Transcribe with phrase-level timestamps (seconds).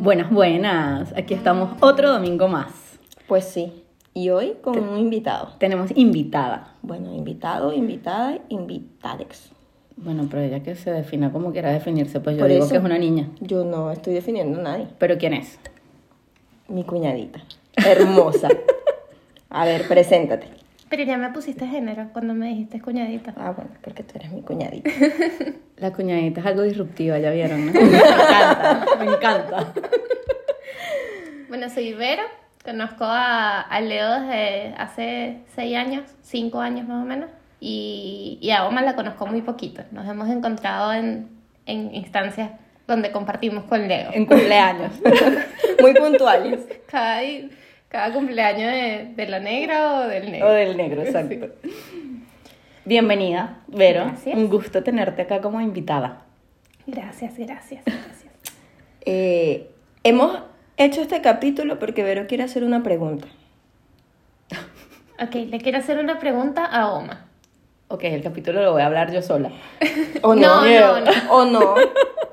[0.00, 1.12] Buenas, buenas.
[1.16, 2.72] Aquí estamos otro domingo más.
[3.28, 3.84] Pues sí.
[4.14, 5.50] Y hoy con un invitado.
[5.58, 6.74] Tenemos invitada.
[6.82, 9.50] Bueno, invitado, invitada, invitadex.
[9.96, 12.78] Bueno, pero ella que se defina como quiera definirse, pues yo Por digo eso- que
[12.78, 13.28] es una niña.
[13.40, 14.86] Yo no estoy definiendo a nadie.
[14.98, 15.58] ¿Pero quién es?
[16.68, 17.40] Mi cuñadita.
[17.76, 18.48] Hermosa.
[19.50, 20.46] A ver, preséntate.
[20.90, 23.32] Pero ya me pusiste género cuando me dijiste cuñadita.
[23.36, 24.90] Ah, bueno, porque tú eres mi cuñadita.
[25.76, 27.72] La cuñadita es algo disruptiva, ya vieron, ¿no?
[27.80, 29.72] Me encanta, me encanta.
[31.48, 32.24] Bueno, soy Vero.
[32.64, 37.30] Conozco a, a Leo desde hace seis años, cinco años más o menos.
[37.60, 39.82] Y, y a Oma la conozco muy poquito.
[39.92, 41.28] Nos hemos encontrado en,
[41.66, 42.50] en instancias
[42.86, 44.10] donde compartimos con Leo.
[44.12, 44.92] En cumpleaños.
[45.80, 46.66] Muy puntuales.
[46.86, 47.22] Cada,
[47.90, 50.48] cada cumpleaños de, de la negra o del negro.
[50.48, 51.48] o del negro, exacto.
[52.84, 54.04] Bienvenida, Vero.
[54.06, 54.34] Gracias.
[54.36, 56.22] Un gusto tenerte acá como invitada.
[56.86, 58.32] Gracias, gracias, gracias.
[59.02, 59.70] Eh,
[60.02, 60.40] hemos
[60.76, 63.26] hecho este capítulo porque Vero quiere hacer una pregunta.
[65.22, 67.26] Ok, le quiero hacer una pregunta a Oma.
[67.88, 69.50] Ok, el capítulo lo voy a hablar yo sola.
[70.22, 71.32] O No, no, no, no.
[71.32, 71.74] O no.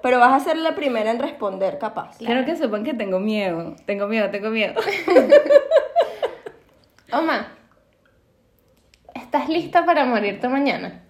[0.01, 2.17] Pero vas a ser la primera en responder, capaz.
[2.17, 3.75] Quiero que sepan que tengo miedo.
[3.85, 4.73] Tengo miedo, tengo miedo.
[7.11, 7.53] Oma,
[9.13, 11.03] ¿estás lista para morirte mañana?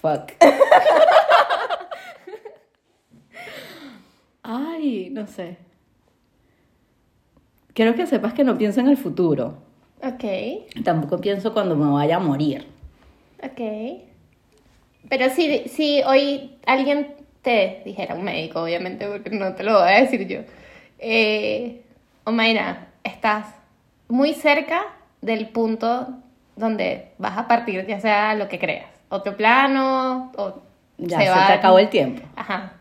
[0.00, 0.32] Fuck.
[4.42, 5.56] Ay, no sé.
[7.72, 9.58] Quiero que sepas que no pienso en el futuro.
[10.02, 10.24] Ok,
[10.84, 12.66] Tampoco pienso cuando me vaya a morir.
[13.42, 14.13] ok.
[15.08, 19.92] Pero si, si hoy alguien te dijera, un médico obviamente, porque no te lo voy
[19.92, 20.40] a decir yo,
[20.98, 21.82] eh,
[22.24, 23.46] Omaira, estás
[24.08, 24.82] muy cerca
[25.20, 26.08] del punto
[26.56, 30.62] donde vas a partir, ya sea lo que creas, otro plano, o
[30.96, 32.22] Ya se, te acabó el tiempo.
[32.36, 32.74] Ajá.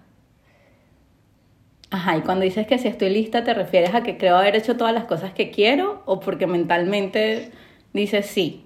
[1.90, 4.78] Ajá, y cuando dices que si estoy lista, ¿te refieres a que creo haber hecho
[4.78, 7.52] todas las cosas que quiero o porque mentalmente
[7.94, 8.66] dices sí?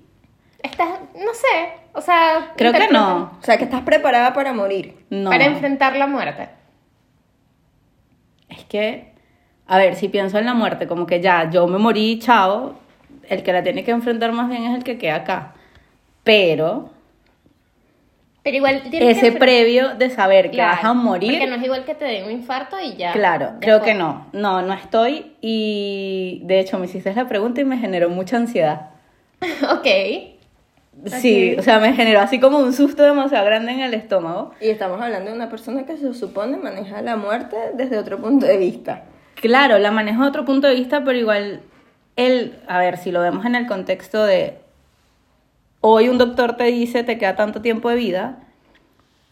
[0.64, 2.54] Estás, no sé, o sea...
[2.56, 3.38] Creo que no.
[3.42, 4.96] O sea, que estás preparada para morir.
[5.10, 5.30] No.
[5.30, 6.50] Para enfrentar la muerte.
[8.50, 9.12] Es que,
[9.68, 12.76] a ver, si pienso en la muerte, como que ya, yo me morí, chao,
[13.28, 15.54] el que la tiene que enfrentar más bien es el que queda acá.
[16.24, 16.90] Pero
[18.44, 19.38] Pero igual ese que...
[19.40, 22.26] previo de saber que Claro, vas a morir, Porque no es igual que te den
[22.26, 23.12] un infarto y ya.
[23.12, 23.88] claro, ya creo fue.
[23.90, 24.28] que no.
[24.34, 28.92] No, no estoy y de hecho me hiciste la pregunta y me generó mucha ansiedad.
[29.42, 30.37] ok.
[31.06, 34.52] Sí, o sea, me generó así como un susto demasiado grande en el estómago.
[34.60, 38.46] Y estamos hablando de una persona que se supone maneja la muerte desde otro punto
[38.46, 39.04] de vista.
[39.36, 41.62] Claro, la manejo de otro punto de vista, pero igual
[42.16, 44.58] él, a ver, si lo vemos en el contexto de
[45.82, 48.40] hoy un doctor te dice te queda tanto tiempo de vida,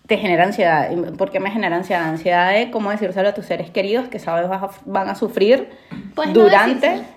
[0.08, 0.92] te genera ansiedad.
[0.92, 2.04] ¿Y ¿Por qué me genera ansiedad?
[2.08, 5.70] Ansiedad de cómo decírselo a tus seres queridos que sabes vas a- van a sufrir
[6.14, 6.88] Puedes no durante.
[6.88, 7.16] decírselo.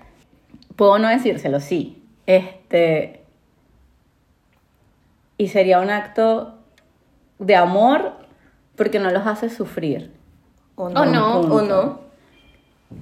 [0.74, 2.02] Puedo no decírselo, sí.
[2.26, 3.17] Este.
[5.38, 6.58] Y sería un acto
[7.38, 8.12] de amor
[8.76, 10.12] porque no los hace sufrir.
[10.74, 11.00] O no.
[11.00, 11.40] O no.
[11.40, 12.00] O no.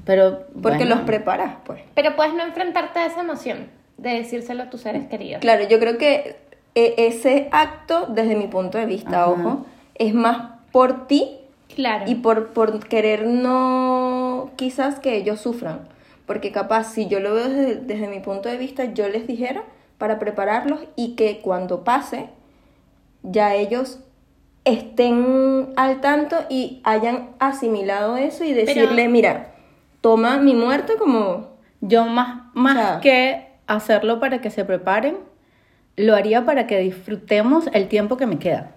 [0.04, 0.46] Pero.
[0.62, 0.96] Porque bueno.
[0.96, 1.82] los preparas, pues.
[1.94, 5.40] Pero puedes no enfrentarte a esa emoción de decírselo a tus seres queridos.
[5.40, 6.36] Claro, yo creo que
[6.74, 9.30] eh, ese acto, desde mi punto de vista, Ajá.
[9.30, 11.38] ojo, es más por ti
[11.74, 12.04] Claro.
[12.06, 15.88] y por, por querer no quizás que ellos sufran.
[16.26, 19.62] Porque capaz, si yo lo veo desde, desde mi punto de vista, yo les dijera
[19.98, 22.28] para prepararlos y que cuando pase,
[23.22, 24.00] ya ellos
[24.64, 29.54] estén al tanto y hayan asimilado eso y decirle, mira,
[30.00, 31.54] toma mi muerte como...
[31.82, 35.18] Yo más, más sea- que hacerlo para que se preparen,
[35.96, 38.70] lo haría para que disfrutemos el tiempo que me queda.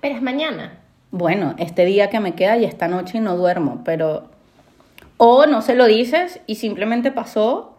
[0.00, 0.78] Pero es mañana.
[1.10, 4.30] Bueno, este día que me queda y esta noche no duermo, pero...
[5.18, 7.76] O no se lo dices y simplemente pasó,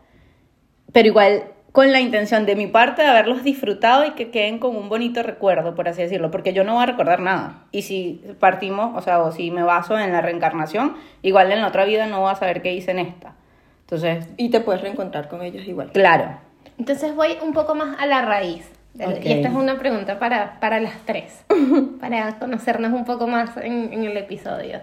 [0.94, 4.76] pero igual con la intención de mi parte de haberlos disfrutado y que queden con
[4.76, 7.64] un bonito recuerdo, por así decirlo, porque yo no voy a recordar nada.
[7.72, 11.68] Y si partimos, o sea, o si me baso en la reencarnación, igual en la
[11.68, 13.34] otra vida no voy a saber qué hice en esta.
[13.82, 15.92] Entonces, Y te puedes reencontrar con ellos igual.
[15.92, 16.38] claro,
[16.78, 18.72] Entonces voy un poco más a la raíz.
[18.94, 21.44] Y esta es una pregunta para, para las tres,
[22.00, 24.82] para conocernos un poco más en, en el episodio.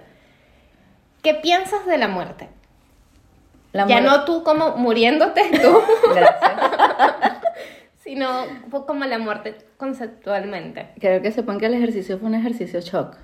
[1.22, 2.48] ¿Qué piensas de la muerte?
[3.72, 5.80] la ya no tú como muriéndote tú,
[6.14, 6.69] Gracias.
[8.02, 8.46] sino
[8.86, 10.88] como la muerte conceptualmente.
[10.98, 13.16] Quiero que sepan que el ejercicio fue un ejercicio shock.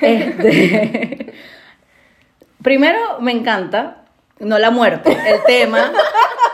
[0.00, 1.32] Este,
[2.62, 4.04] Primero, me encanta,
[4.38, 5.92] no la muerte, el tema,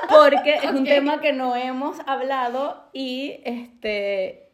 [0.09, 4.49] porque es un tema que no hemos hablado y este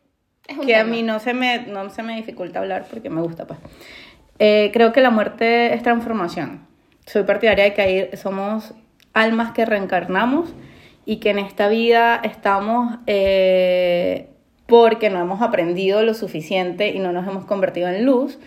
[0.49, 3.47] Es que a mí no se me no se me dificulta hablar porque me gusta
[3.47, 3.61] pues.
[4.41, 6.67] Eh, creo que la muerte es transformación.
[7.07, 8.75] Soy partidaria de que ahí somos
[9.13, 10.53] almas que reencarnamos
[11.07, 14.29] y que en esta vida estamos eh,
[14.67, 18.39] porque no hemos aprendido lo suficiente y no nos hemos convertido en luz.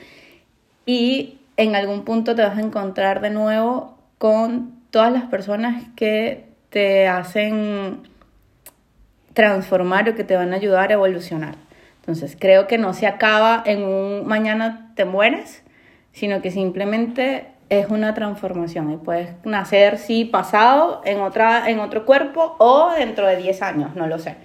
[0.86, 6.46] Y en algún punto te vas a encontrar de nuevo con todas las personas que
[6.70, 8.02] te hacen
[9.34, 11.56] transformar o que te van a ayudar a evolucionar.
[12.00, 15.64] Entonces, creo que no se acaba en un mañana te mueres,
[16.14, 22.06] sino que simplemente es una transformación y puedes nacer, sí, pasado, en, otra, en otro
[22.06, 24.38] cuerpo o dentro de 10 años, no lo sé.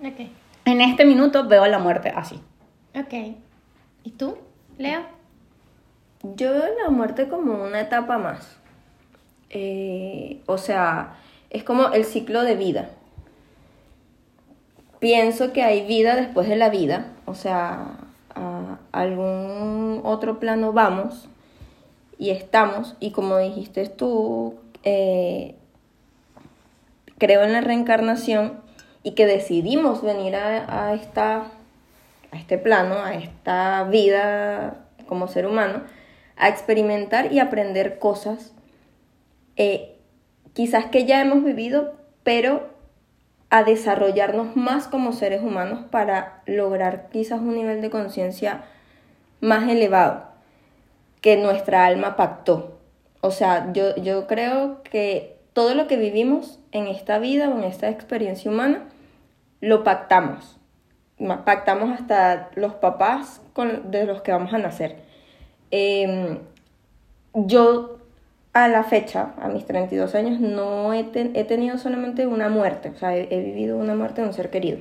[0.00, 0.28] Ok.
[0.64, 2.40] En este minuto veo la muerte así.
[2.94, 3.36] Ok.
[4.04, 4.38] ¿Y tú,
[4.78, 5.00] Leo?
[6.22, 8.58] Yo veo la muerte como una etapa más.
[9.50, 11.14] Eh, o sea,
[11.50, 12.90] es como el ciclo de vida.
[14.98, 17.96] Pienso que hay vida después de la vida, o sea,
[18.34, 21.28] a algún otro plano vamos
[22.22, 24.54] y estamos, y como dijiste tú,
[24.84, 25.56] eh,
[27.18, 28.60] creo en la reencarnación
[29.02, 31.48] y que decidimos venir a, esta,
[32.30, 35.82] a este plano, a esta vida como ser humano,
[36.36, 38.52] a experimentar y aprender cosas
[39.56, 39.96] eh,
[40.52, 42.70] quizás que ya hemos vivido, pero
[43.50, 48.62] a desarrollarnos más como seres humanos para lograr quizás un nivel de conciencia
[49.40, 50.31] más elevado
[51.22, 52.78] que nuestra alma pactó.
[53.22, 57.64] O sea, yo, yo creo que todo lo que vivimos en esta vida o en
[57.64, 58.88] esta experiencia humana,
[59.60, 60.58] lo pactamos.
[61.44, 63.40] Pactamos hasta los papás
[63.84, 64.96] de los que vamos a nacer.
[65.70, 66.38] Eh,
[67.32, 67.98] yo
[68.52, 73.16] a la fecha, a mis 32 años, no he, tenido solamente una muerte, o sea,
[73.16, 74.78] he, he, vivido una muerte de un ser querido.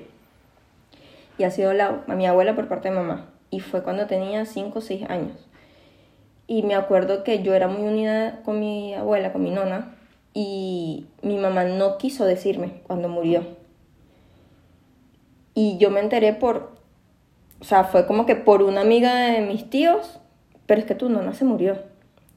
[1.38, 3.28] Y ha sido la, a mi abuela por parte de mamá.
[3.50, 5.50] Y fue cuando tenía 5 o 6 años.
[6.48, 9.96] Y me acuerdo que yo era muy unida con mi abuela, con mi nona,
[10.34, 13.44] y mi mamá no quiso decirme cuando murió.
[15.54, 16.72] Y yo me enteré por,
[17.60, 20.20] o sea, fue como que por una amiga de mis tíos,
[20.66, 21.78] pero es que tu nona se murió.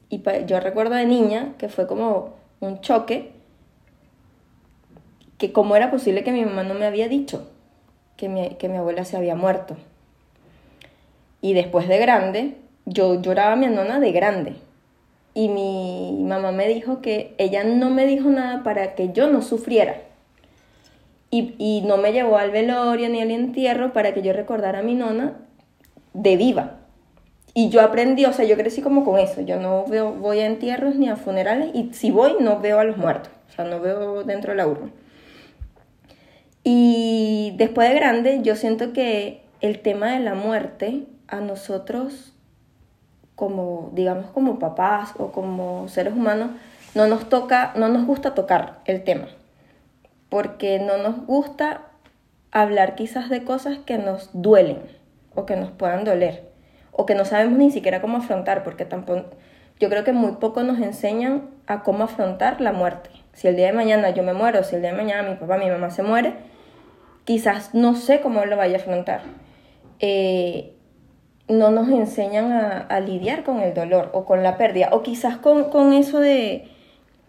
[0.09, 3.31] Y yo recuerdo de niña que fue como un choque,
[5.37, 7.49] que cómo era posible que mi mamá no me había dicho
[8.17, 9.75] que mi, que mi abuela se había muerto.
[11.41, 14.55] Y después de grande, yo lloraba a mi nona de grande.
[15.33, 19.41] Y mi mamá me dijo que ella no me dijo nada para que yo no
[19.41, 20.01] sufriera.
[21.29, 24.83] Y, y no me llevó al velorio ni al entierro para que yo recordara a
[24.83, 25.33] mi nona
[26.13, 26.79] de viva.
[27.53, 29.41] Y yo aprendí, o sea, yo crecí como con eso.
[29.41, 32.83] Yo no veo, voy a entierros ni a funerales y si voy no veo a
[32.83, 33.31] los muertos.
[33.49, 34.91] O sea, no veo dentro de la urna.
[36.63, 42.34] Y después de grande, yo siento que el tema de la muerte a nosotros,
[43.35, 46.51] como, digamos, como papás o como seres humanos,
[46.93, 49.27] no nos toca, no nos gusta tocar el tema.
[50.29, 51.81] Porque no nos gusta
[52.51, 54.79] hablar quizás de cosas que nos duelen
[55.35, 56.55] o que nos puedan doler
[56.97, 59.25] o que no sabemos ni siquiera cómo afrontar, porque tampoco,
[59.79, 63.09] yo creo que muy poco nos enseñan a cómo afrontar la muerte.
[63.33, 65.57] Si el día de mañana yo me muero, si el día de mañana mi papá,
[65.57, 66.35] mi mamá se muere,
[67.25, 69.23] quizás no sé cómo lo vaya a afrontar.
[69.99, 70.74] Eh,
[71.47, 75.37] no nos enseñan a, a, lidiar con el dolor o con la pérdida, o quizás
[75.37, 76.67] con, con eso de,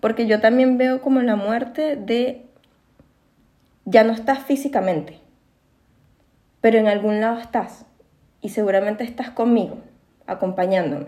[0.01, 2.47] porque yo también veo como la muerte de,
[3.85, 5.19] ya no estás físicamente,
[6.61, 7.85] pero en algún lado estás
[8.41, 9.79] y seguramente estás conmigo,
[10.27, 11.07] acompañándome.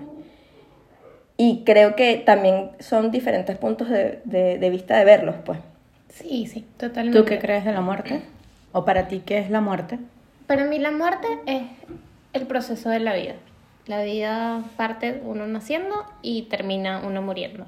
[1.37, 5.61] Y creo que también son diferentes puntos de, de, de, vista de verlos, pues.
[6.09, 7.17] Sí, sí, totalmente.
[7.17, 8.23] ¿Tú qué crees de la muerte?
[8.73, 10.01] ¿O para ti qué es la muerte?
[10.49, 11.63] Para mí la muerte es
[12.39, 13.35] el proceso de la vida.
[13.87, 17.67] La vida parte uno naciendo y termina uno muriendo.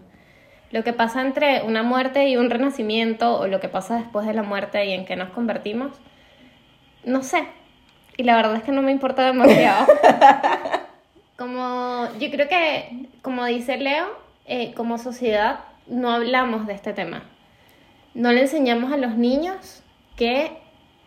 [0.71, 4.35] Lo que pasa entre una muerte y un renacimiento o lo que pasa después de
[4.35, 5.93] la muerte y en qué nos convertimos,
[7.05, 7.45] no sé,
[8.17, 9.87] y la verdad es que no me importa demasiado.
[11.39, 14.07] como yo creo que, como dice Leo,
[14.45, 17.23] eh, como sociedad no hablamos de este tema.
[18.12, 19.83] No le enseñamos a los niños
[20.17, 20.53] que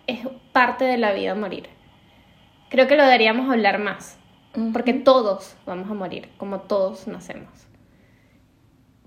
[0.08, 0.20] es
[0.52, 1.70] parte de la vida morir.
[2.74, 4.18] Creo que lo deberíamos hablar más,
[4.74, 7.68] porque todos vamos a morir, como todos nacemos.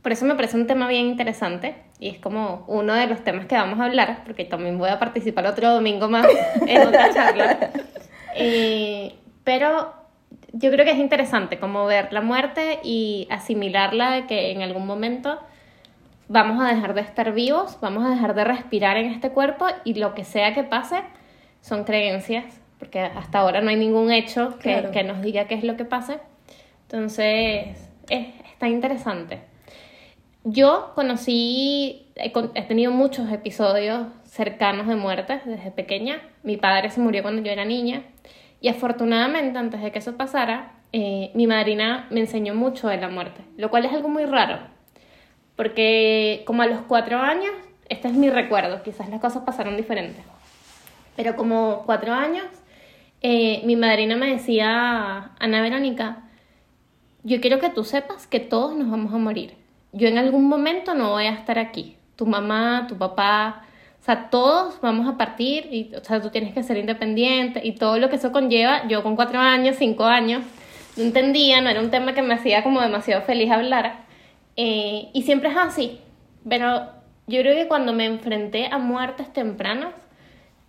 [0.02, 3.46] Por eso me parece un tema bien interesante y es como uno de los temas
[3.46, 6.28] que vamos a hablar, porque también voy a participar otro domingo más
[6.68, 7.72] en otra charla.
[8.36, 9.92] Eh, pero
[10.52, 14.86] yo creo que es interesante como ver la muerte y asimilarla de que en algún
[14.86, 15.40] momento
[16.28, 19.94] vamos a dejar de estar vivos, vamos a dejar de respirar en este cuerpo y
[19.94, 21.00] lo que sea que pase
[21.60, 24.90] son creencias, porque hasta ahora no hay ningún hecho que, claro.
[24.90, 26.18] que nos diga qué es lo que pase,
[26.82, 27.76] Entonces,
[28.08, 29.40] es- está interesante.
[30.44, 36.20] Yo conocí, he, he tenido muchos episodios cercanos de muerte desde pequeña.
[36.44, 38.02] Mi padre se murió cuando yo era niña
[38.60, 43.08] y afortunadamente antes de que eso pasara, eh, mi madrina me enseñó mucho de la
[43.08, 44.58] muerte, lo cual es algo muy raro,
[45.56, 47.52] porque como a los cuatro años,
[47.88, 50.24] este es mi recuerdo, quizás las cosas pasaron diferentes,
[51.16, 52.44] pero como cuatro años,
[53.28, 56.22] eh, mi madrina me decía, Ana Verónica,
[57.24, 59.56] yo quiero que tú sepas que todos nos vamos a morir.
[59.92, 61.96] Yo en algún momento no voy a estar aquí.
[62.14, 63.64] Tu mamá, tu papá,
[64.00, 67.72] o sea, todos vamos a partir y, o sea, tú tienes que ser independiente y
[67.72, 68.86] todo lo que eso conlleva.
[68.86, 70.44] Yo con cuatro años, cinco años,
[70.96, 74.04] no entendía, no era un tema que me hacía como demasiado feliz hablar.
[74.54, 75.98] Eh, y siempre es así.
[76.48, 76.92] Pero
[77.26, 79.94] yo creo que cuando me enfrenté a muertes tempranas,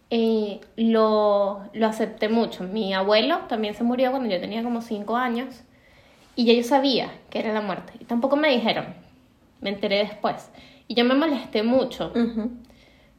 [0.10, 2.64] eh, lo, lo acepté mucho.
[2.64, 5.64] Mi abuelo también se murió cuando yo tenía como cinco años
[6.36, 7.94] y ya yo sabía que era la muerte.
[8.00, 8.86] Y tampoco me dijeron,
[9.62, 10.52] me enteré después.
[10.88, 12.14] Y yo me molesté mucho.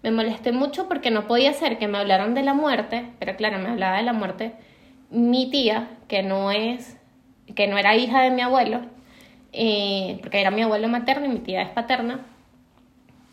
[0.02, 3.58] Me molesté mucho porque no podía ser que me hablaran de la muerte, pero claro,
[3.58, 4.52] me hablaba de la muerte
[5.10, 6.96] mi tía, que no es,
[7.54, 8.82] que no era hija de mi abuelo,
[9.52, 12.20] eh, porque era mi abuelo materno y mi tía es paterna,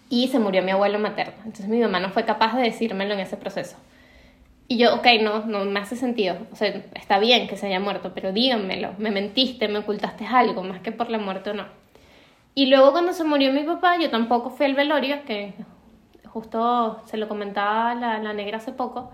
[0.10, 1.34] y se murió mi abuelo materno.
[1.40, 3.78] Entonces mi mamá no fue capaz de decírmelo en ese proceso.
[4.68, 6.38] Y yo, ok, no, no me hace sentido.
[6.52, 8.94] O sea, está bien que se haya muerto, pero díganmelo.
[8.98, 11.66] Me mentiste, me ocultaste algo, más que por la muerte o no.
[12.56, 15.54] Y luego cuando se murió mi papá, yo tampoco fui al velorio, que
[16.26, 19.12] justo se lo comentaba la, la negra hace poco.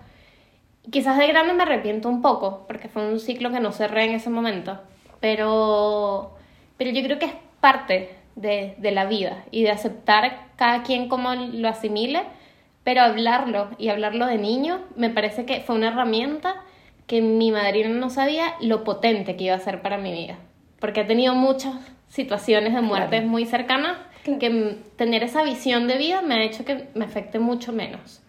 [0.90, 4.14] Quizás de grande me arrepiento un poco, porque fue un ciclo que no cerré en
[4.14, 4.80] ese momento.
[5.20, 6.34] Pero,
[6.76, 11.08] pero yo creo que es parte de, de la vida y de aceptar cada quien
[11.08, 12.22] como lo asimile,
[12.84, 16.54] pero hablarlo y hablarlo de niño me parece que fue una herramienta
[17.06, 20.36] que mi madrina no sabía lo potente que iba a ser para mi vida.
[20.80, 21.74] Porque he tenido muchas
[22.08, 23.26] situaciones de muertes Claro.
[23.28, 24.38] muy cercanas Claro.
[24.38, 28.20] que tener esa visión de vida me ha hecho que me afecte mucho menos.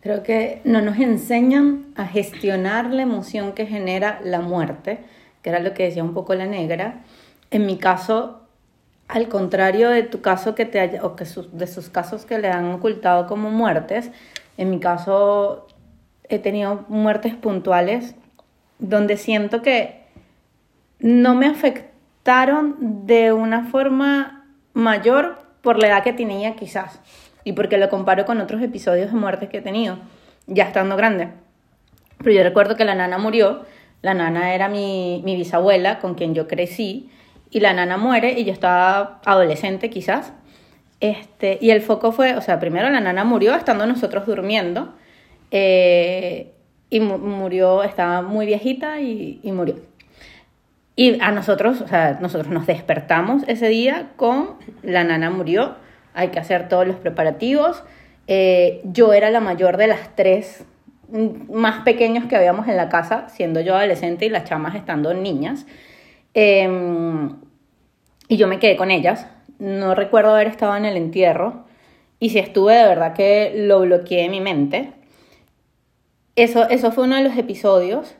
[0.00, 4.98] Creo que no nos enseñan a gestionar la emoción que genera la muerte,
[5.42, 7.00] que era lo que decía un poco la negra.
[7.50, 8.40] En mi caso,
[9.12, 12.38] al contrario de tu caso que te haya, o que sus- de sus casos que
[12.38, 14.10] le han ocultado como muertes,
[14.56, 15.66] en mi caso
[16.28, 18.14] he tenido muertes puntuales
[18.78, 20.04] donde siento que
[21.00, 22.76] no me afectaron
[23.06, 27.00] de una forma mayor por la edad que tenía quizás
[27.44, 29.98] y porque lo comparo con otros episodios de muertes que he tenido
[30.46, 31.28] ya estando grande.
[32.18, 33.64] Pero yo recuerdo que la nana murió,
[34.02, 37.10] la nana era mi, mi bisabuela con quien yo crecí
[37.50, 40.32] y la nana muere y yo estaba adolescente quizás.
[41.00, 44.94] Este, y el foco fue, o sea, primero la nana murió estando nosotros durmiendo
[45.50, 46.52] eh,
[46.90, 49.76] y mu- murió, estaba muy viejita y, murió.
[50.96, 55.76] Y a nosotros, o sea, nosotros nos despertamos ese día con la nana murió,
[56.12, 57.82] hay que hacer todos los preparativos.
[58.26, 60.64] Eh, yo era la mayor de las tres
[61.48, 65.66] más pequeños que habíamos en la casa, siendo yo adolescente y las chamas estando niñas.
[66.34, 67.36] Em,
[68.28, 69.26] y yo me quedé con ellas.
[69.58, 71.64] No recuerdo haber estado en el entierro.
[72.18, 74.92] Y si estuve, de verdad que lo bloqueé en mi mente.
[76.36, 78.16] Eso, eso fue uno de los episodios.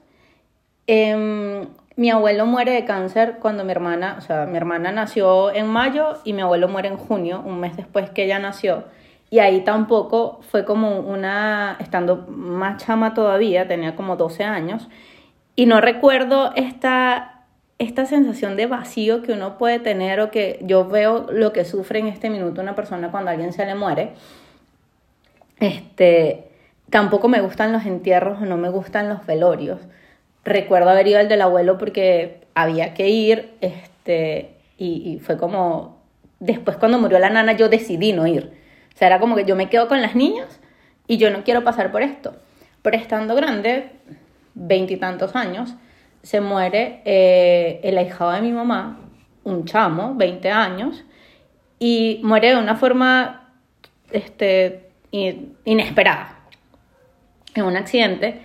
[0.87, 5.67] Em, mi abuelo muere de cáncer cuando mi hermana, o sea, mi hermana nació en
[5.67, 8.85] mayo y mi abuelo muere en junio, un mes después que ella nació.
[9.29, 14.89] Y ahí tampoco fue como una, estando más chama todavía, tenía como 12 años.
[15.55, 17.40] Y no recuerdo esta,
[17.81, 21.99] esta sensación de vacío que uno puede tener o que yo veo lo que sufre
[21.99, 24.13] en este minuto una persona cuando alguien se le muere.
[25.61, 26.51] Este,
[26.91, 29.81] tampoco me gustan los entierros no me gustan los velorios.
[30.45, 36.03] Recuerdo haber ido al del abuelo porque había que ir, este, y, y fue como,
[36.39, 38.53] después cuando murió la nana yo decidí no ir.
[38.95, 40.61] O sea, era como que yo me quedo con las niñas
[41.07, 42.35] y yo no quiero pasar por esto.
[42.83, 43.91] Pero estando grande,
[44.55, 45.77] veintitantos años,
[46.23, 48.99] se muere eh, el ahijado de mi mamá,
[49.45, 51.05] un chamo, 20 años,
[51.79, 53.49] y muere de una forma
[54.11, 56.41] este, inesperada,
[57.55, 58.43] en un accidente.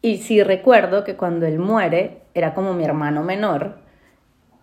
[0.00, 3.78] Y sí recuerdo que cuando él muere, era como mi hermano menor,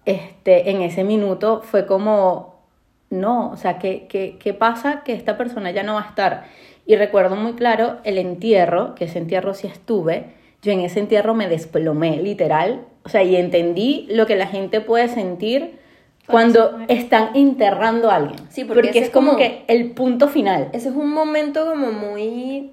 [0.05, 2.63] este, en ese minuto fue como,
[3.10, 5.03] no, o sea, ¿qué, qué, qué pasa?
[5.03, 6.45] Que esta persona ya no va a estar.
[6.86, 10.34] Y recuerdo muy claro el entierro, que ese entierro sí estuve,
[10.65, 14.81] yo en ese entierro me desplomé, literal, o sea, y entendí lo que la gente
[14.81, 15.79] puede sentir
[16.27, 18.39] cuando están enterrando a alguien.
[18.50, 20.69] Sí, porque ese es como, como- que el punto final.
[20.74, 22.72] Ese es un momento como muy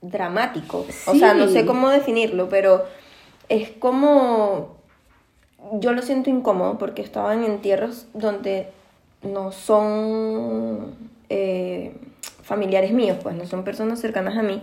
[0.00, 0.86] dramático.
[1.06, 2.84] O sea, no sé cómo definirlo, pero
[3.50, 4.76] es como
[5.74, 8.68] yo lo siento incómodo porque estaba en entierros donde
[9.22, 10.94] no son
[11.28, 11.92] eh,
[12.42, 14.62] familiares míos, pues no son personas cercanas a mí.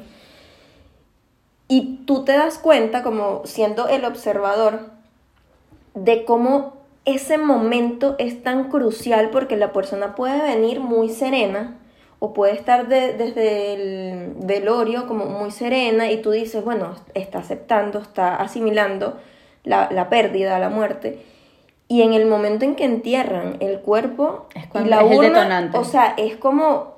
[1.74, 4.92] Y tú te das cuenta, como siendo el observador,
[5.96, 11.80] de cómo ese momento es tan crucial porque la persona puede venir muy serena
[12.20, 17.98] o puede estar desde el velorio como muy serena y tú dices, bueno, está aceptando,
[17.98, 19.18] está asimilando
[19.63, 21.25] la, la pérdida, la muerte.
[21.88, 25.22] Y en el momento en que entierran el cuerpo Es y cuando la es el
[25.22, 25.75] detonante.
[25.75, 26.93] o sea, es como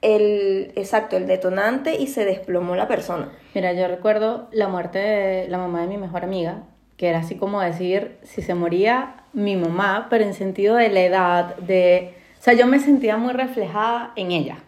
[0.00, 3.30] el, exacto, el detonante y se desplomó la persona.
[3.54, 6.62] Mira, yo recuerdo la muerte de la mamá de mi mejor amiga,
[6.96, 11.00] que era así como decir, si se moría mi mamá, pero en sentido de la
[11.00, 12.14] edad, de...
[12.38, 14.58] O sea, yo me sentía muy reflejada en ella.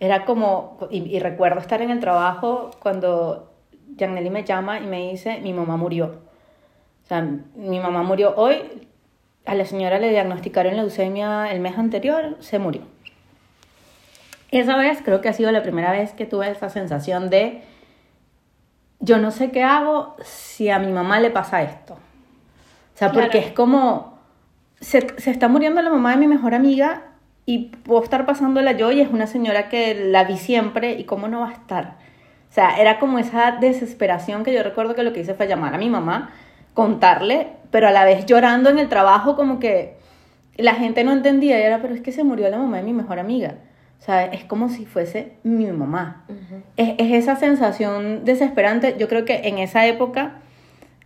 [0.00, 3.52] Era como, y, y recuerdo estar en el trabajo cuando
[3.98, 6.22] Janelli me llama y me dice, mi mamá murió.
[7.04, 8.88] O sea, mi mamá murió hoy,
[9.44, 12.82] a la señora le diagnosticaron leucemia el mes anterior, se murió.
[14.60, 17.62] Esa vez creo que ha sido la primera vez que tuve esa sensación de
[19.00, 21.94] yo no sé qué hago si a mi mamá le pasa esto.
[21.94, 23.46] O sea, porque Claro.
[23.48, 24.18] es como
[24.80, 27.02] se, se está muriendo la mamá de mi mejor amiga
[27.46, 31.28] y puedo estar pasándola yo y es una señora que la vi siempre y cómo
[31.28, 31.96] no va a estar.
[32.48, 35.74] O sea, era como esa desesperación que yo recuerdo que lo que hice fue llamar
[35.74, 36.30] a mi mamá,
[36.72, 39.96] contarle, pero a la vez llorando en el trabajo como que
[40.56, 42.92] la gente no entendía y era, pero es que se murió la mamá de mi
[42.92, 43.56] mejor amiga.
[44.00, 46.24] O sea, es como si fuese mi mamá.
[46.76, 48.96] es, es esa sensación desesperante.
[48.98, 50.40] Yo creo que en esa época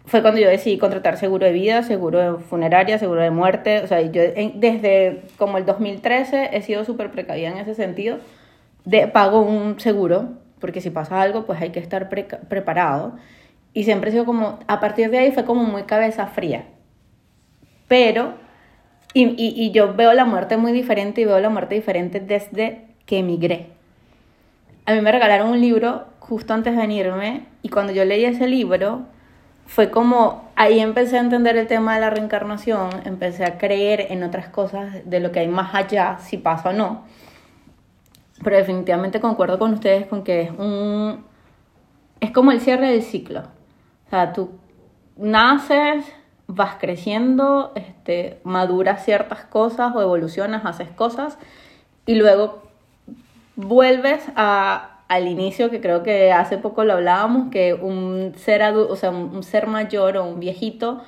[0.05, 3.81] fue cuando yo decidí contratar seguro de vida, seguro de funeraria, seguro de muerte.
[3.83, 8.19] O sea, yo en- desde como el 2013 he sido súper precavida en ese sentido.
[8.85, 10.31] De, pago un seguro,
[10.61, 13.17] porque si pasa algo, pues hay que estar preca- preparado.
[13.75, 16.65] Y siempre he sido como, a partir de ahí fue como muy cabeza fría.
[17.87, 18.35] Pero,
[19.15, 22.83] y, y, y yo veo la muerte muy diferente y veo la muerte diferente desde
[23.09, 23.71] que emigré.
[24.85, 28.47] A mí me regalaron un libro justo antes de venirme y cuando yo leí ese
[28.47, 29.07] libro
[29.65, 34.23] fue como ahí empecé a entender el tema de la reencarnación, empecé a creer en
[34.25, 37.05] otras cosas de lo que hay más allá, si pasa o no.
[38.45, 41.25] Pero definitivamente concuerdo con ustedes con que es un
[42.21, 43.41] es como el cierre del ciclo.
[44.07, 44.51] O sea, tú
[45.17, 46.05] naces,
[46.47, 51.39] vas creciendo, este, maduras ciertas cosas o evolucionas, haces cosas
[52.05, 52.68] y luego
[53.59, 58.93] vuelves a, al inicio que creo que hace poco lo hablábamos, que un ser adulto,
[58.93, 61.03] o sea, un, un ser mayor o un viejito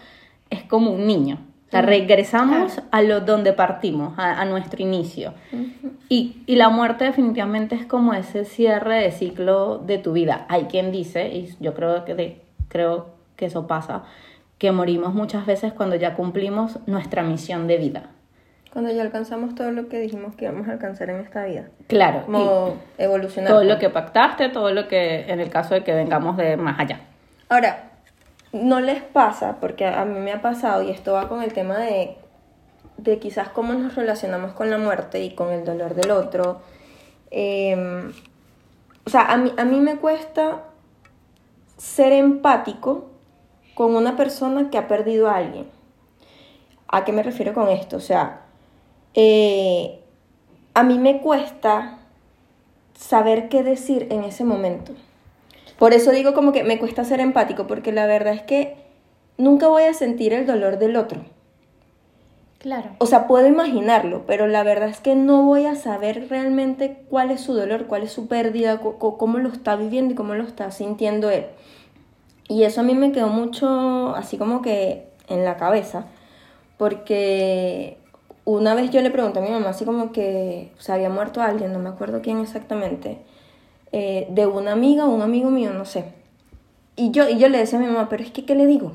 [0.51, 1.39] es como un niño.
[1.69, 5.35] O sea, regresamos a lo donde partimos, a, a nuestro inicio.
[6.09, 10.47] y, y la muerte definitivamente es como ese cierre de ciclo de tu vida.
[10.49, 14.03] Hay quien dice, y yo creo que, de- creo que eso pasa,
[14.59, 18.11] que morimos muchas veces cuando ya cumplimos nuestra misión de vida.
[18.73, 21.69] Cuando ya alcanzamos todo lo que dijimos que íbamos a alcanzar en esta vida.
[21.89, 23.51] Claro, Como evolucionar.
[23.51, 26.79] todo lo que pactaste, todo lo que, en el caso de que vengamos de más
[26.79, 27.01] allá.
[27.49, 27.91] Ahora,
[28.53, 31.79] no les pasa, porque a mí me ha pasado, y esto va con el tema
[31.79, 32.17] de,
[32.97, 36.61] de quizás cómo nos relacionamos con la muerte y con el dolor del otro.
[37.33, 38.11] Eh,
[39.05, 40.63] o sea, a mí, a mí me cuesta
[41.77, 43.11] ser empático
[43.75, 45.67] con una persona que ha perdido a alguien.
[46.87, 47.97] ¿A qué me refiero con esto?
[47.97, 48.43] O sea,
[49.15, 50.01] eh,
[50.75, 51.99] a mí me cuesta
[52.95, 54.93] saber qué decir en ese momento.
[55.79, 58.77] Por eso digo como que me cuesta ser empático, porque la verdad es que
[59.39, 61.25] nunca voy a sentir el dolor del otro.
[62.59, 62.91] Claro.
[62.99, 67.31] O sea, puedo imaginarlo, pero la verdad es que no voy a saber realmente cuál
[67.31, 70.71] es su dolor, cuál es su pérdida, cómo lo está viviendo y cómo lo está
[70.71, 71.47] sintiendo él.
[72.49, 76.05] Y eso a mí me quedó mucho así como que en la cabeza,
[76.77, 77.97] porque
[78.51, 81.73] una vez yo le pregunté a mi mamá así como que se había muerto alguien,
[81.73, 83.19] no me acuerdo quién exactamente,
[83.93, 86.05] eh, de una amiga o un amigo mío, no sé.
[86.97, 88.93] Y yo, y yo le decía a mi mamá, pero es que, ¿qué le digo?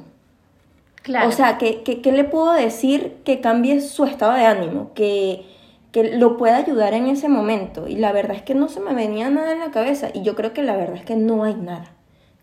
[1.01, 1.29] Claro.
[1.29, 4.91] O sea, ¿qué, qué, qué le puedo decir que cambie su estado de ánimo?
[4.95, 5.45] Que,
[5.91, 7.87] que lo pueda ayudar en ese momento.
[7.87, 10.09] Y la verdad es que no se me venía nada en la cabeza.
[10.13, 11.91] Y yo creo que la verdad es que no hay nada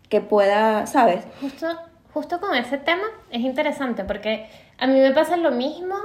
[0.09, 1.25] que pueda, ¿sabes?
[1.41, 1.67] Justo,
[2.13, 4.47] justo con ese tema es interesante porque
[4.77, 5.95] a mí me pasa lo mismo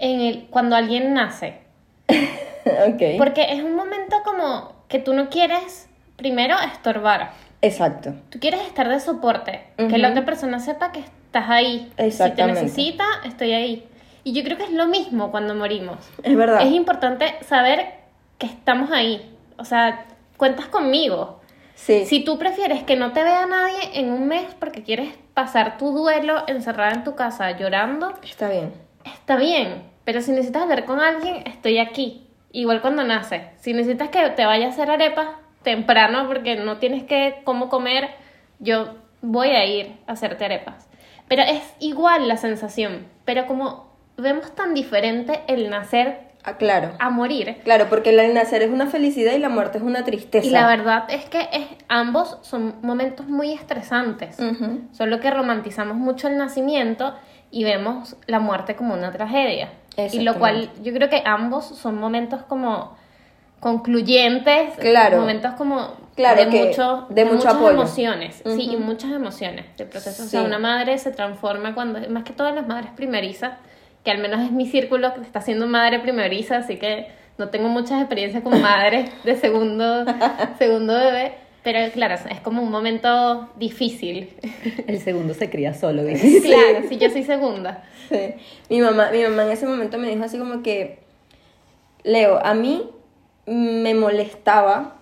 [0.00, 1.58] en el, cuando alguien nace.
[2.08, 3.18] ok.
[3.18, 7.32] Porque es un momento como que tú no quieres, primero, estorbar.
[7.62, 8.14] Exacto.
[8.30, 9.64] Tú quieres estar de soporte.
[9.76, 11.88] Que la otra persona sepa que estás ahí.
[11.90, 12.62] Si te Exactamente.
[12.62, 13.88] necesita, estoy ahí.
[14.22, 15.98] Y yo creo que es lo mismo cuando morimos.
[16.22, 16.60] Es verdad.
[16.60, 17.86] Es importante saber
[18.38, 19.34] que estamos ahí.
[19.56, 20.04] O sea,
[20.36, 21.40] cuentas conmigo.
[21.74, 22.04] Sí.
[22.04, 25.90] Si tú prefieres que no te vea nadie en un mes porque quieres pasar tu
[25.92, 28.72] duelo encerrada en tu casa llorando, Está bien.
[29.04, 29.84] Está bien.
[30.04, 32.26] Pero si necesitas hablar con alguien, estoy aquí.
[32.52, 33.42] Igual cuando naces.
[33.56, 35.28] Si necesitas que te vaya a hacer arepas
[35.62, 38.10] temprano porque no tienes que cómo comer,
[38.58, 40.88] yo voy a ir a hacerte arepas.
[41.26, 43.06] Pero es igual la sensación.
[43.24, 46.92] Pero como vemos tan diferente el nacer Ah, claro.
[46.98, 50.46] a morir, Claro, porque el nacer es una felicidad y la muerte es una tristeza.
[50.46, 54.36] y la verdad es que es- ambos son momentos muy estresantes.
[54.92, 57.14] Solo que romantizamos mucho el nacimiento
[57.54, 59.68] y vemos la muerte como una tragedia.
[60.12, 62.96] Y lo cual yo creo que ambos son momentos como
[63.60, 65.20] concluyentes, Claro.
[65.20, 67.70] momentos como Claro de, mucho, de mucho muchas apoyo.
[67.72, 70.24] emociones, sí, y muchas emociones del proceso.
[70.24, 70.46] O sea, Sí.
[70.46, 73.52] una madre se transforma cuando, más que todas las madres primerizas,
[74.04, 77.06] que al menos es mi círculo que está siendo madre primeriza, así que
[77.38, 80.04] no tengo muchas experiencias con madres de segundo,
[80.58, 81.34] segundo bebé,
[81.64, 84.28] pero claro, es como un momento difícil.
[84.86, 86.02] El segundo se cría solo.
[86.04, 87.82] Claro, si yo soy segunda.
[88.08, 88.34] Sí.
[88.70, 90.98] Mi mamá, mi mamá en ese momento me dijo así como que,
[92.04, 92.88] Leo, a mí
[93.46, 94.96] me molestaba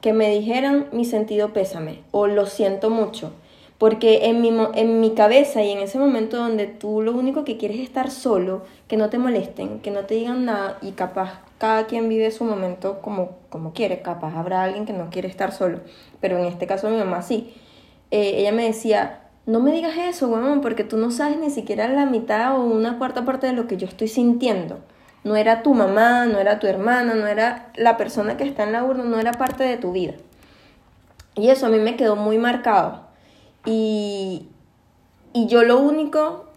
[0.00, 3.32] que me dijeran mi sentido pésame o lo siento mucho.
[3.78, 7.44] Porque en mi, mo- en mi cabeza y en ese momento donde tú lo único
[7.44, 10.90] que quieres es estar solo, que no te molesten, que no te digan nada y
[10.92, 15.28] capaz cada quien vive su momento como, como quiere, capaz habrá alguien que no quiere
[15.28, 15.80] estar solo,
[16.18, 17.54] pero en este caso mi mamá sí.
[18.10, 21.86] Eh, ella me decía, no me digas eso, huevón, porque tú no sabes ni siquiera
[21.86, 24.78] la mitad o una cuarta parte de lo que yo estoy sintiendo.
[25.22, 28.72] No era tu mamá, no era tu hermana, no era la persona que está en
[28.72, 30.14] la urna, no era parte de tu vida.
[31.34, 33.02] Y eso a mí me quedó muy marcado.
[33.66, 34.48] Y,
[35.34, 36.49] y yo lo único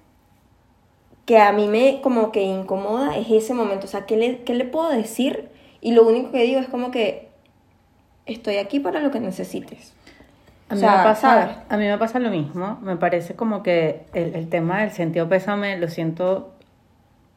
[1.26, 3.86] que a mí me como que incomoda es ese momento.
[3.86, 5.50] O sea, ¿qué le, qué le puedo decir?
[5.82, 7.30] Y lo único que digo es como que
[8.26, 9.94] estoy aquí para lo que necesites.
[10.70, 12.80] A mí, O sea, me pasa, a mí me pasa lo mismo.
[12.82, 16.52] Me parece como que el, el tema del sentido pésame lo siento.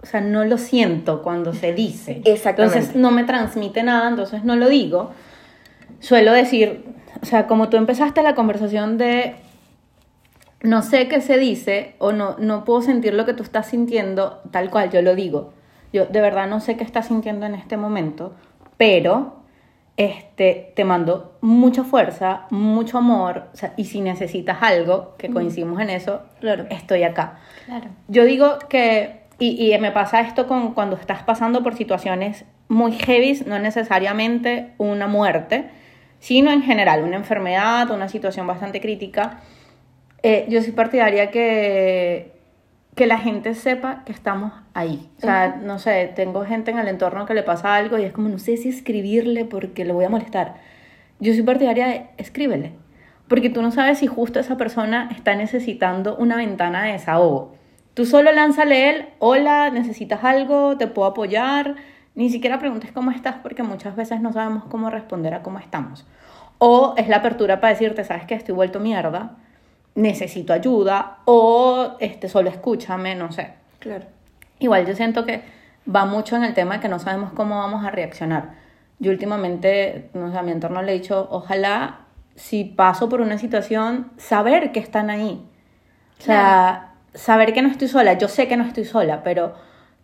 [0.02, 2.22] O sea, no lo siento cuando se dice.
[2.24, 2.78] Exactamente.
[2.78, 5.10] Entonces no me transmite nada, entonces no lo digo.
[6.00, 6.84] Suelo decir,
[7.22, 9.36] o sea, como tú empezaste la conversación de
[10.66, 14.42] no sé qué se dice o no, no puedo sentir lo que tú estás sintiendo,
[14.50, 15.52] tal cual yo lo digo.
[15.92, 18.34] Yo de verdad no sé qué estás sintiendo en este momento,
[18.76, 19.36] pero
[19.96, 25.80] este, te mando mucha fuerza, mucho amor, o sea, y si necesitas algo, que coincidimos
[25.80, 26.66] en eso, Claro.
[26.68, 27.38] estoy acá.
[27.64, 27.86] Claro.
[28.08, 32.92] Yo digo que, y, y me pasa esto con cuando estás pasando por situaciones muy
[32.92, 35.70] heavy, no necesariamente una muerte,
[36.18, 39.40] sino en general una enfermedad, una situación bastante crítica.
[40.22, 42.32] Eh, yo soy partidaria que,
[42.94, 45.10] que la gente sepa que estamos ahí.
[45.18, 48.12] O sea, no sé, tengo gente en el entorno que le pasa algo y es
[48.12, 50.54] como, no sé si escribirle porque le voy a molestar.
[51.20, 52.72] Yo soy partidaria de escríbele.
[53.28, 57.54] Porque tú no sabes si justo esa persona está necesitando una ventana de desahogo.
[57.94, 61.76] Tú solo lánzale él, hola, necesitas algo, te puedo apoyar.
[62.14, 66.06] Ni siquiera preguntes cómo estás porque muchas veces no sabemos cómo responder a cómo estamos.
[66.58, 69.36] O es la apertura para decirte, sabes que estoy vuelto mierda,
[69.96, 73.54] necesito ayuda, o este, solo escúchame, no sé.
[73.80, 74.04] Claro.
[74.60, 75.42] Igual yo siento que
[75.92, 78.54] va mucho en el tema de que no sabemos cómo vamos a reaccionar.
[78.98, 82.00] Yo últimamente, no sé, a mi entorno le he dicho, ojalá
[82.34, 85.44] si paso por una situación, saber que están ahí.
[86.18, 88.14] O sea, saber que no estoy sola.
[88.14, 89.54] Yo sé que no estoy sola, pero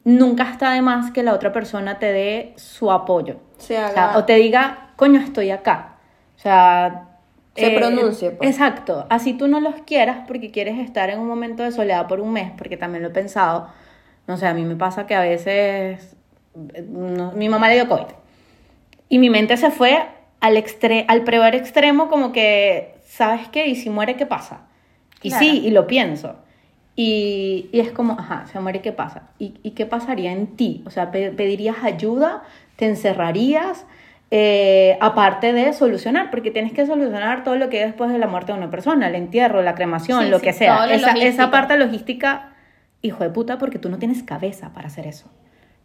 [0.04, 3.36] nunca está de más que la otra persona te dé su apoyo.
[3.58, 5.96] Se O, sea, haga- o te diga, coño, estoy acá.
[6.36, 7.08] O sea...
[7.54, 8.50] Se pronuncie, pues.
[8.50, 9.06] Exacto.
[9.10, 12.32] Así tú no los quieras porque quieres estar en un momento de soledad por un
[12.32, 13.68] mes, porque también lo he pensado.
[14.26, 16.16] No sé, a mí me pasa que a veces...
[16.74, 18.06] eh, no- mi mamá le dio COVID.
[19.08, 20.02] Y mi mente se fue
[20.40, 23.66] al, extre al peor extremo como que, ¿sabes qué?
[23.66, 24.62] ¿Y si muere qué pasa?
[25.22, 25.44] Y Claro.
[25.44, 26.36] sí, y lo pienso.
[26.96, 29.30] Y, y es como, ajá, se muere, ¿qué pasa?
[29.38, 30.82] ¿Y, y qué pasaría en ti?
[30.86, 32.42] O sea, pe- ¿pedirías ayuda?
[32.76, 33.86] ¿Te encerrarías?
[34.34, 38.26] Eh, aparte de solucionar, porque tienes que solucionar todo lo que hay después de la
[38.26, 40.86] muerte de una persona, el entierro, la cremación, Sí, lo sí, que sea.
[40.86, 42.54] Esa, parte logística,
[43.02, 45.30] hijo de puta, porque tú no tienes cabeza para hacer eso.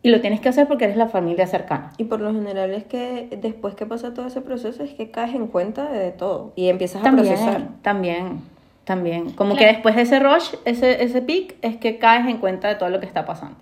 [0.02, 1.92] Y lo tienes que hacer porque eres la familia cercana.
[1.98, 5.36] Y por lo general es que después que pasa todo ese proceso es que caes
[5.36, 7.64] en cuenta de todo y empiezas a procesar.
[7.82, 8.40] También,
[8.86, 9.32] también.
[9.32, 9.68] Como Claro.
[9.68, 12.88] que después de ese rush, ese, ese peak, es que caes en cuenta de todo
[12.88, 13.58] lo que está pasando.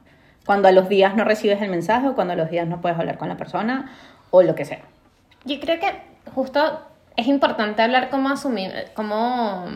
[0.45, 2.99] Cuando a los días no recibes el mensaje o cuando a los días no puedes
[2.99, 3.89] hablar con la persona
[4.31, 4.81] o lo que sea.
[5.45, 5.91] Yo creo que
[6.33, 6.81] justo
[7.15, 9.67] es importante hablar cómo asumir, cómo,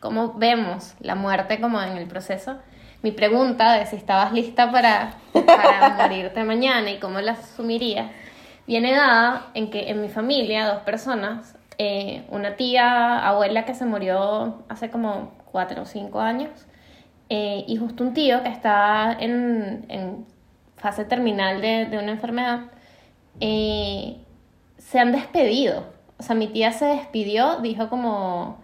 [0.00, 2.58] cómo vemos la muerte como en el proceso.
[3.02, 8.10] Mi pregunta de si estabas lista para, para morirte mañana y cómo la asumirías,
[8.66, 13.86] viene dada en que en mi familia dos personas eh, una tía, abuela que se
[13.86, 16.50] murió hace como cuatro o cinco años,
[17.28, 20.26] eh, y justo un tío que está en, en
[20.76, 22.62] fase terminal de, de una enfermedad,
[23.40, 24.16] eh,
[24.78, 25.84] se han despedido.
[26.18, 28.58] O sea, mi tía se despidió, dijo como,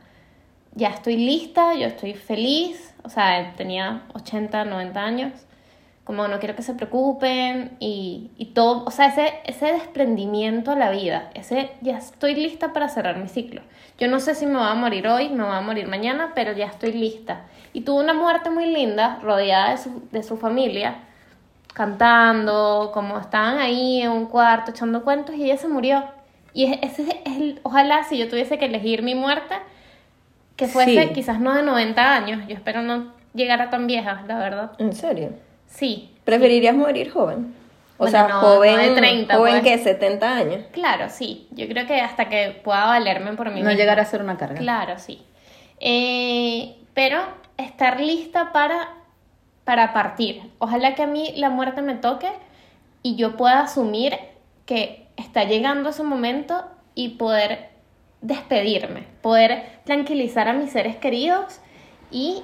[0.74, 5.32] ya estoy lista, yo estoy feliz, o sea, tenía 80, 90 años,
[6.02, 10.76] como no quiero que se preocupen y, y todo, o sea, ese, ese desprendimiento a
[10.76, 13.62] la vida, ese ya estoy lista para cerrar mi ciclo.
[13.98, 16.52] Yo no sé si me voy a morir hoy, me voy a morir mañana, pero
[16.52, 17.44] ya estoy lista.
[17.72, 21.04] Y tuvo una muerte muy linda, rodeada de su, de su familia,
[21.74, 26.04] cantando, como estaban ahí en un cuarto echando cuentos y ella se murió.
[26.52, 29.56] Y es- ese es el, ojalá si yo tuviese que elegir mi muerte,
[30.56, 31.12] que fuese Sí.
[31.12, 34.72] quizás no de 90 años, yo espero no llegar a tan vieja, la verdad.
[34.78, 35.30] ¿En serio?
[35.66, 36.10] Sí.
[36.24, 37.54] ¿Preferirías morir joven?
[37.96, 39.76] O Bueno, sea, no, joven, no de 30, joven pues.
[39.78, 40.64] que 70 años.
[40.72, 41.48] Claro, sí.
[41.52, 43.72] Yo creo que hasta que pueda valerme por mí No misma.
[43.74, 44.56] llegar a ser una carga.
[44.56, 45.22] Claro, sí.
[45.80, 47.20] Eh, pero
[47.56, 48.88] estar lista para,
[49.64, 50.42] para partir.
[50.58, 52.28] Ojalá que a mí la muerte me toque
[53.02, 54.14] y yo pueda asumir
[54.66, 57.70] que está llegando ese momento y poder
[58.20, 61.60] despedirme, poder tranquilizar a mis seres queridos
[62.10, 62.42] y,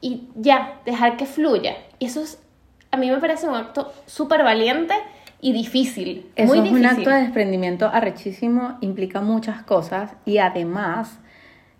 [0.00, 1.76] y ya, dejar que fluya.
[1.98, 2.42] Y eso es,
[2.90, 4.94] a mí me parece un acto súper valiente
[5.40, 6.30] y difícil.
[6.36, 6.98] Eso muy es un difícil.
[6.98, 11.18] acto de desprendimiento arrechísimo, implica muchas cosas y además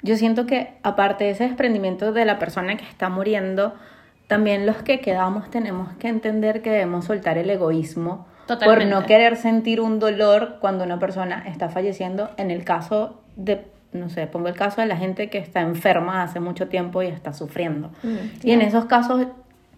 [0.03, 3.75] yo siento que aparte de ese desprendimiento de la persona que está muriendo,
[4.27, 8.85] también los que quedamos tenemos que entender que debemos soltar el egoísmo Totalmente.
[8.85, 12.31] por no querer sentir un dolor cuando una persona está falleciendo.
[12.37, 16.23] En el caso de, no sé, pongo el caso de la gente que está enferma
[16.23, 17.91] hace mucho tiempo y está sufriendo.
[18.43, 19.27] Y en esos casos,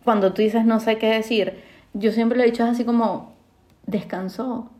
[0.04, 1.61] cuando tú dices no sé qué decir,
[1.94, 3.34] yo siempre lo he dicho así como,
[3.87, 4.70] descansó.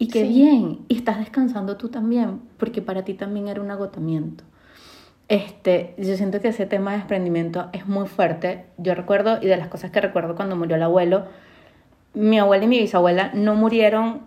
[0.00, 0.28] Y qué Sí.
[0.28, 4.44] bien, y estás descansando tú también, porque para ti también era un agotamiento.
[5.28, 8.64] Este, yo siento que ese tema de desprendimiento es muy fuerte.
[8.78, 11.26] Yo recuerdo, y de las cosas que recuerdo cuando murió el abuelo,
[12.14, 14.22] mi abuela y mi bisabuela no murieron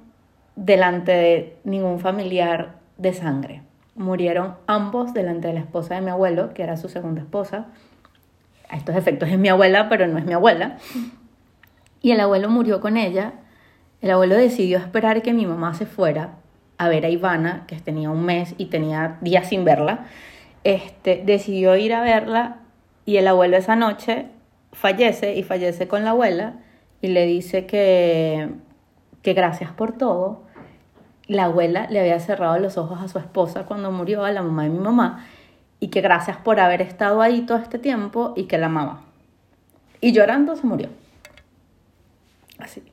[0.56, 3.64] delante de ningún familiar de sangre.
[3.96, 7.66] Murieron ambos delante de la esposa de mi abuelo, que era su segunda esposa.
[8.70, 10.78] A estos efectos es mi abuela, pero no es mi abuela.
[12.02, 13.34] Y el abuelo murió con ella.
[14.02, 16.36] El abuelo decidió esperar que mi mamá se fuera
[16.78, 20.06] a ver a Ivana, que tenía un mes y tenía días sin verla.
[20.64, 22.58] Este, decidió ir a verla
[23.06, 24.28] y el abuelo esa noche
[24.74, 26.54] fallece y fallece con la abuela
[27.02, 28.50] y le dice que,
[29.22, 30.44] que gracias por todo.
[31.28, 34.64] La abuela le había cerrado los ojos a su esposa cuando murió, a la mamá
[34.64, 35.26] de mi mamá,
[35.80, 39.02] y que gracias por haber estado ahí todo este tiempo y que la amaba.
[40.00, 40.90] Y llorando se murió.
[42.60, 42.84] Así.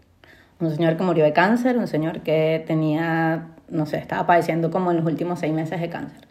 [0.60, 4.90] Un señor que murió de cáncer, un señor que tenía, no sé, estaba padeciendo como
[4.90, 6.26] en los últimos seis meses de cáncer.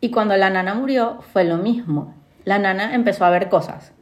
[0.00, 2.14] Y cuando la nana murió fue lo mismo.
[2.44, 3.92] La nana empezó a ver cosas.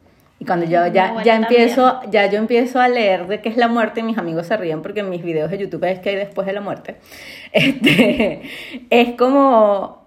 [0.40, 3.66] Y cuando yo ya, ya empiezo, ya yo empiezo a leer de qué es la
[3.66, 6.16] muerte, y mis amigos se ríen porque en mis videos de YouTube es que hay
[6.16, 6.96] después de la muerte.
[7.52, 8.42] Este,
[8.90, 10.06] es como,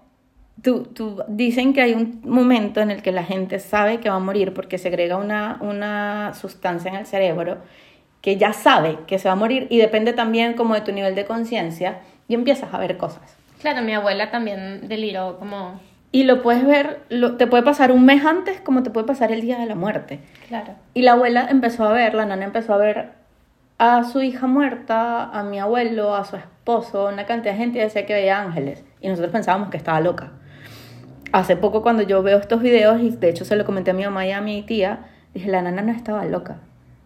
[0.62, 4.16] tú, tú, dicen que hay un momento en el que la gente sabe que va
[4.16, 7.58] a morir porque segrega una, una sustancia en el cerebro
[8.22, 11.16] que ya sabe que se va a morir y depende también como de tu nivel
[11.16, 13.36] de conciencia y empiezas a ver cosas.
[13.62, 15.80] Claro, mi abuela también deliró como...
[16.10, 19.32] Y lo puedes ver, lo, te puede pasar un mes antes como te puede pasar
[19.32, 20.20] el día de la muerte.
[20.48, 20.74] Claro.
[20.92, 23.12] Y la abuela empezó a ver, la nana empezó a ver
[23.78, 28.04] a su hija muerta, a mi abuelo, a su esposo, una cantidad de gente decía
[28.04, 28.84] que veía ángeles.
[29.00, 30.32] Y nosotros pensábamos que estaba loca.
[31.32, 34.04] Hace poco cuando yo veo estos videos, y de hecho se lo comenté a mi
[34.04, 36.58] mamá y a mi tía, dije, la nana no estaba loca.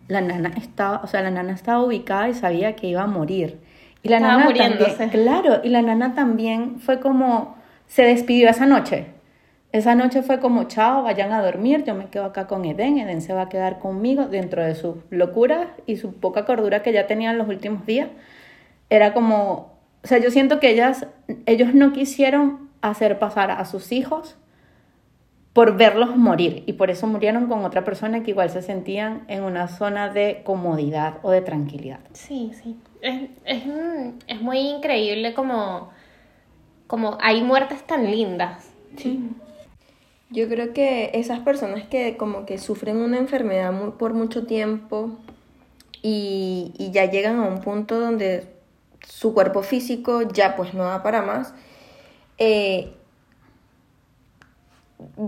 [0.09, 3.61] La nana estaba, o sea, la nana estaba ubicada y sabía que iba a morir.
[4.07, 4.97] Y la Estaba nana muriéndose.
[4.97, 7.57] también, claro, y la nana también fue como,
[7.89, 9.07] se despidió esa noche.
[9.73, 13.21] Esa noche fue como, chao, vayan a dormir, yo me quedo acá con Eden, Eden
[13.21, 17.09] se va a quedar conmigo dentro de sus locuras y su poca cordura que ya
[17.09, 18.09] tenía en los últimos días.
[18.91, 19.73] Era como,
[20.05, 21.07] o sea, yo siento que ellas,
[21.47, 24.37] ellos no quisieron hacer pasar a sus hijos
[25.53, 29.43] por verlos morir y por eso murieron con otra persona que igual se sentían en
[29.43, 31.99] una zona de comodidad o de tranquilidad.
[32.13, 32.77] Sí, sí.
[33.01, 33.63] Es, es,
[34.27, 35.91] es muy increíble como,
[36.87, 38.71] como hay muertes tan lindas.
[38.97, 39.21] Sí.
[40.31, 45.11] Yo creo que esas personas que como que sufren una enfermedad mu- por mucho tiempo
[46.03, 48.45] y, y ya llegan a un punto donde
[49.07, 51.55] su cuerpo físico ya pues no da para más,
[52.39, 52.93] eh,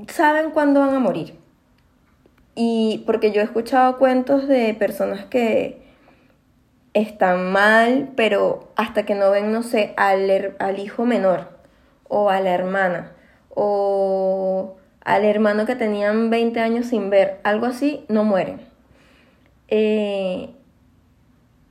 [0.08, 1.34] saben cuándo van a morir.
[2.54, 5.80] Y porque yo he escuchado cuentos de personas que
[7.00, 11.48] están mal, pero hasta que no ven, no sé, al, al hijo menor
[12.08, 13.12] o a la hermana,
[13.50, 18.60] o al hermano que tenían 20 años sin ver, algo así, no mueren.
[19.68, 20.54] Eh,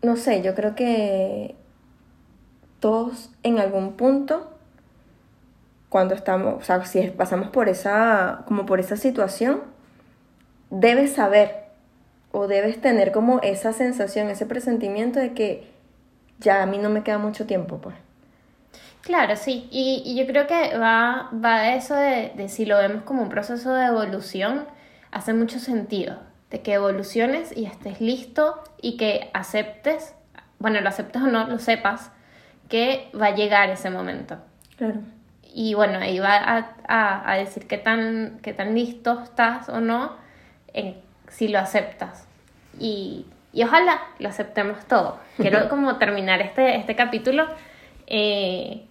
[0.01, 1.55] no sé, yo creo que
[2.79, 4.51] todos en algún punto,
[5.89, 9.61] cuando estamos, o sea, si pasamos por esa, como por esa situación,
[10.69, 11.66] debes saber
[12.37, 15.71] o debes tener como esa sensación, ese presentimiento de que
[16.39, 17.95] ya a mí no me queda mucho tiempo, pues.
[19.01, 22.77] Claro, sí, y, y yo creo que va, va de eso de, de si lo
[22.77, 24.65] vemos como un proceso de evolución,
[25.11, 26.19] hace mucho sentido,
[26.51, 30.13] de que evoluciones y estés listo y que aceptes,
[30.59, 32.11] bueno, lo aceptes o no, lo sepas,
[32.69, 34.37] que va a llegar ese momento.
[34.77, 34.99] Claro.
[35.41, 39.79] Y bueno, ahí va a, a, a decir qué tan, qué tan listo estás o
[39.79, 40.15] no,
[40.73, 42.26] en, si lo aceptas.
[42.79, 45.17] Y, y ojalá lo aceptemos todo.
[45.37, 47.45] Quiero como terminar este, este capítulo
[48.07, 48.85] eh,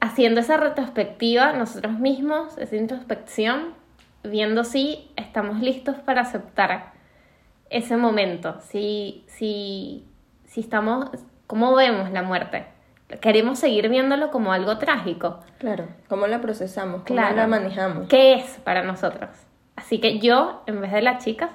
[0.00, 3.74] haciendo esa retrospectiva nosotros mismos, esa introspección,
[4.22, 6.92] viendo si estamos listos para aceptar
[7.70, 10.04] ese momento, si, si,
[10.46, 11.08] si estamos,
[11.46, 12.66] cómo vemos la muerte.
[13.20, 15.40] Queremos seguir viéndolo como algo trágico.
[15.58, 17.02] Claro, ¿cómo la procesamos?
[17.02, 17.36] ¿Cómo Claro.
[17.36, 18.08] la manejamos?
[18.08, 19.30] ¿Qué es para nosotros?
[19.76, 21.50] Así que yo, en vez de las chicas,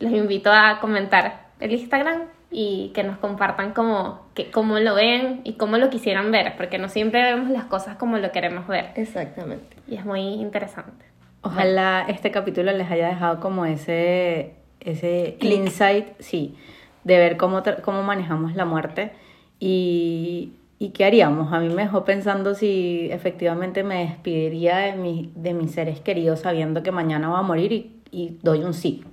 [0.00, 5.40] los invito a comentar el Instagram y que nos compartan cómo, que, cómo lo ven
[5.44, 8.86] y cómo lo quisieran ver, porque no siempre vemos las cosas como lo queremos ver.
[8.96, 9.76] Exactamente.
[9.86, 11.04] Y es muy interesante.
[11.42, 16.56] Ojalá este capítulo les haya dejado como ese, ese insight, sí,
[17.04, 19.12] de ver cómo, tra- cómo manejamos la muerte
[19.58, 21.52] y, y qué haríamos.
[21.52, 26.40] A mí me dejó pensando si efectivamente me despediría de, mi, de mis seres queridos
[26.40, 29.04] sabiendo que mañana va a morir y, y doy un sí.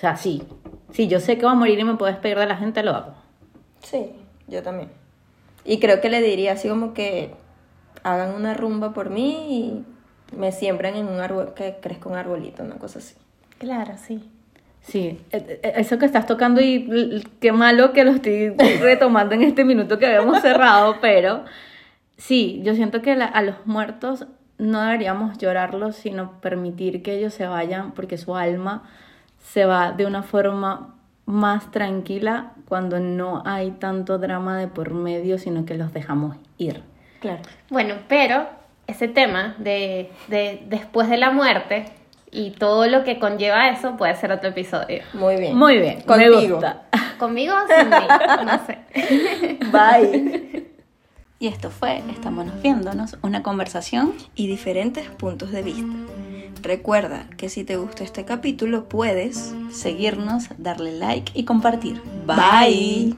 [0.00, 0.42] O sea, sí.
[0.92, 2.92] Si yo sé que va a morir y me puedo despedir de la gente, lo
[2.92, 3.14] hago.
[3.82, 4.12] Sí,
[4.48, 4.88] yo también.
[5.62, 7.34] Y creo que le diría así como que
[8.02, 9.84] hagan una rumba por mí
[10.32, 13.14] y me siembran en un árbol, que crezca un arbolito, una cosa así.
[13.58, 14.26] Claro, sí.
[14.80, 18.48] Sí, e- e- eso que estás tocando y qué malo que lo estoy
[18.80, 21.44] retomando en este minuto que habíamos cerrado, pero
[22.16, 24.24] sí, yo siento que la- a los muertos
[24.56, 28.88] no deberíamos llorarlos, sino permitir que ellos se vayan porque su alma
[29.40, 30.94] se va de una forma
[31.26, 36.82] más tranquila cuando no hay tanto drama de por medio, sino que los dejamos ir.
[37.20, 37.42] Claro.
[37.68, 38.46] Bueno, pero
[38.86, 41.86] ese tema de, de después de la muerte
[42.30, 45.02] y todo lo que conlleva eso puede ser otro episodio.
[45.14, 45.56] Muy bien.
[45.56, 46.54] Muy bien, me Contigo.
[46.54, 46.82] gusta.
[47.18, 48.46] ¿Conmigo o sin mí?
[48.46, 48.78] No sé.
[49.70, 50.70] Bye.
[51.38, 55.86] Y esto fue Estamos viéndonos, una conversación y diferentes puntos de vista.
[56.62, 62.00] Recuerda que si te gustó este capítulo puedes seguirnos, darle like y compartir.
[62.26, 63.16] Bye.